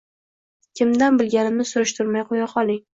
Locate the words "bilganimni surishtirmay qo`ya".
1.23-2.53